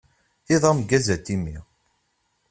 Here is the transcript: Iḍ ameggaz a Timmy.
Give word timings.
Iḍ 0.53 0.63
ameggaz 0.69 1.07
a 1.15 1.17
Timmy. 1.25 1.57